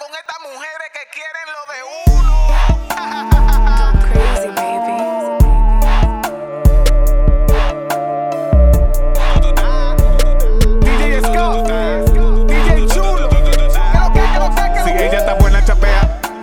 con 0.00 0.08
estas 0.16 0.40
mujeres 0.40 0.88
que 0.96 1.04
quieren 1.12 1.46
lo 1.56 1.62
de 1.72 1.78
uno. 2.08 2.34
Crazy 4.08 4.48
baby. 4.56 4.98
DJ 10.80 11.20
Scott, 11.20 11.68
DJ 12.48 12.68
Chulo. 12.88 13.28
Si 14.84 14.90
ella 14.90 15.18
está 15.18 15.34
buena, 15.34 15.62
chapea. 15.62 16.00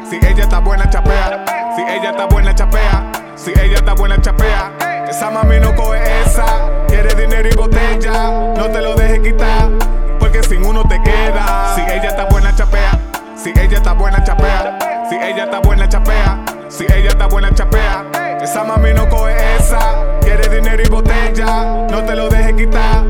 Si 0.08 0.18
ella 0.18 0.44
está 0.44 0.60
buena, 0.60 0.88
chapea. 0.88 1.46
Si 1.76 1.82
ella 1.82 2.10
está 2.12 2.26
buena, 2.26 2.54
chapea. 2.54 3.12
Si 3.36 3.52
ella 3.52 3.78
está 3.78 3.94
buena, 3.94 4.22
chapea. 4.22 4.72
Esa 5.10 5.32
mami 5.32 5.60
no 5.60 5.76
coge 5.76 6.22
esa. 6.22 6.70
Quiere 6.88 7.16
dinero 7.16 7.50
y 7.50 7.56
botella. 7.56 8.30
No 8.56 8.70
te 8.70 8.77
ella 15.28 15.44
está 15.44 15.60
buena, 15.60 15.90
chapea. 15.90 16.46
Si 16.70 16.86
ella 16.86 17.10
está 17.10 17.28
buena, 17.28 17.54
chapea. 17.54 18.06
Esa 18.42 18.64
mami 18.64 18.94
no 18.94 19.08
coge 19.10 19.36
esa. 19.58 20.04
Quiere 20.22 20.48
dinero 20.48 20.82
y 20.84 20.90
botella. 20.90 21.86
No 21.90 22.04
te 22.04 22.16
lo 22.16 22.30
dejes 22.30 22.54
quitar. 22.54 23.04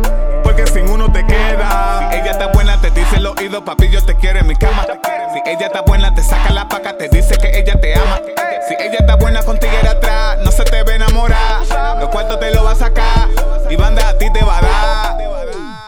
Porque 0.43 0.65
sin 0.67 0.89
uno 0.89 1.11
te 1.11 1.25
queda. 1.25 2.09
Si 2.09 2.17
ella 2.17 2.31
está 2.31 2.47
buena, 2.47 2.79
te 2.81 2.89
dice 2.91 3.17
el 3.17 3.27
oído, 3.27 3.63
papi, 3.63 3.89
yo 3.89 4.03
te 4.03 4.15
quiero 4.15 4.39
en 4.39 4.47
mi 4.47 4.55
cama. 4.55 4.85
Si 5.33 5.41
ella 5.49 5.67
está 5.67 5.81
buena, 5.81 6.13
te 6.13 6.23
saca 6.23 6.51
la 6.51 6.67
paca, 6.67 6.97
te 6.97 7.07
dice 7.09 7.35
que 7.35 7.59
ella 7.59 7.79
te 7.79 7.95
ama. 7.95 8.19
Si 8.67 8.73
ella 8.79 8.97
está 8.99 9.15
buena 9.15 9.43
contigo 9.43 9.73
atrás, 9.87 10.37
no 10.43 10.51
se 10.51 10.63
te 10.63 10.83
ve 10.83 10.95
enamorar. 10.95 11.61
Los 11.99 12.09
cuartos 12.09 12.39
te 12.39 12.51
lo 12.51 12.63
va 12.63 12.71
a 12.71 12.75
sacar 12.75 13.29
y 13.69 13.75
banda 13.75 14.09
a 14.09 14.17
ti 14.17 14.31
te 14.31 14.43
va 14.43 14.57
a 14.57 14.61
dar. 14.61 15.17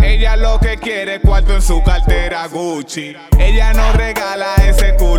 Ella 0.01 0.35
lo 0.35 0.59
que 0.59 0.77
quiere 0.77 1.19
cuarto 1.21 1.53
en 1.53 1.61
su 1.61 1.81
cartera 1.83 2.47
Gucci. 2.47 3.15
Ella 3.37 3.73
no 3.73 3.91
regala 3.93 4.55
ese 4.65 4.95
culo 4.95 5.18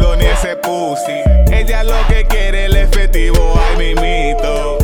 Ella 1.50 1.82
lo 1.82 2.06
que 2.06 2.26
quiere 2.26 2.66
el 2.66 2.76
efectivo, 2.76 3.60
ay 3.60 3.94
mimito. 3.94 4.78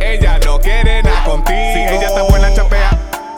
Ella 0.00 0.38
no 0.44 0.60
quiere 0.60 1.02
nada 1.02 1.24
contigo. 1.24 1.58
Si 1.74 1.80
ella 1.80 2.06
está 2.06 2.22
buena, 2.22 2.54
chapea. 2.54 2.90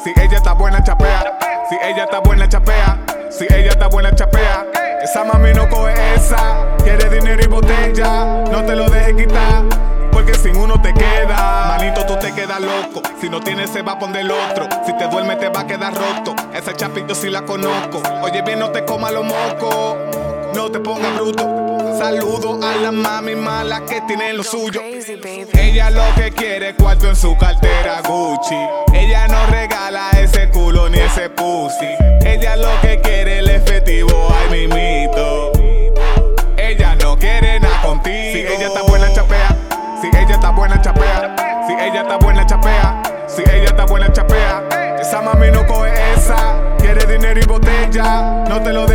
Si 0.05 0.11
ella 0.21 0.37
está 0.37 0.53
buena, 0.53 0.85
chapea. 0.85 1.39
Si 1.71 1.77
ella 1.83 2.05
está 2.05 2.19
buena, 2.19 2.49
chapea. 2.49 2.99
Si 3.31 3.45
ella 3.45 3.71
está 3.71 3.87
buena, 3.87 4.15
chapea. 4.15 4.67
Esa 5.03 5.25
mami 5.25 5.55
no 5.55 5.67
coge 5.71 5.95
esa. 6.17 6.67
Quiere 6.85 7.09
dinero 7.09 7.43
y 7.43 7.47
botella. 7.47 8.45
No 8.53 8.63
te 8.65 8.77
lo 8.77 8.91
dejes 8.91 9.15
quitar. 9.15 9.65
Porque 10.13 10.35
sin 10.35 10.55
uno 10.55 10.81
te 10.83 10.93
queda. 10.93 11.77
Manito, 11.79 12.05
tú 12.05 12.19
te 12.19 12.35
quedas 12.35 12.61
loco. 12.61 13.01
Si 13.23 13.31
no 13.31 13.41
tienes, 13.41 13.71
se 13.71 13.81
va 13.81 13.93
a 13.93 13.99
poner 13.99 14.21
el 14.21 14.31
otro. 14.31 14.69
Si 14.85 14.93
te 14.99 15.09
duerme, 15.09 15.37
te 15.37 15.49
va 15.49 15.61
a 15.61 15.67
quedar 15.67 15.95
roto. 15.95 16.35
Esa 16.53 16.77
chapito 16.77 17.15
sí 17.15 17.31
la 17.31 17.43
conozco. 17.43 18.03
Oye, 18.21 18.43
bien, 18.43 18.59
no 18.59 18.71
te 18.71 18.85
coma 18.85 19.11
los 19.11 19.25
mocos. 19.25 20.18
No 20.59 20.73
te 20.73 20.81
pongas 20.81 21.15
bruto. 21.15 21.45
Saludo 21.97 22.59
a 22.61 22.75
las 22.75 22.93
mami 22.93 23.37
malas 23.37 23.83
que 23.83 24.01
tienen 24.09 24.37
lo 24.37 24.43
suyo. 24.43 24.81
Crazy 24.81 25.15
baby. 25.15 25.47
Ella 25.57 25.89
lo 25.89 26.03
que 26.17 26.33
quiere 26.33 26.71
es 26.71 26.75
cuarto 26.75 27.09
en 27.09 27.15
su 27.15 27.37
cartera 27.37 28.03
Gucci. 28.03 28.57
Ella 28.93 29.29
no 29.29 29.47
regala 29.47 30.11
ese 30.21 30.49
culo 30.49 30.89
ni 30.89 30.99
ese 30.99 31.31
pussy. 31.31 31.87
Ella 32.27 32.57
lo 32.57 32.71
que 32.81 33.01
quiere 33.01 33.35
es 33.35 33.39
el 33.39 33.51
efectivo, 33.51 34.11
ay 34.35 34.67
mimito. 34.67 35.53
Ella 36.57 36.97
no 36.97 37.17
quiere 37.17 37.61
nada 37.61 37.81
contigo. 37.81 38.33
Si 38.33 38.41
ella 38.41 38.67
está 38.67 38.83
buena, 38.83 39.13
chapea. 39.13 39.57
Si 40.01 40.09
ella 40.09 40.35
está 40.35 40.51
buena, 40.51 40.83
chapea. 40.83 41.37
Si 41.69 41.73
ella 41.73 42.01
está 42.01 42.17
buena, 42.17 42.45
chapea. 42.45 43.03
Si 43.29 43.43
ella 43.43 43.65
está 43.67 43.87
buena, 43.87 44.13
chapea. 44.13 44.97
Esa 45.01 45.23
mami 45.23 45.53
no 45.53 45.65
coge 45.69 45.93
esa. 46.15 46.61
Quiere 46.79 47.07
dinero 47.07 47.39
y 47.39 47.47
botella. 47.47 48.45
No 48.49 48.61
te 48.61 48.73
lo. 48.73 48.88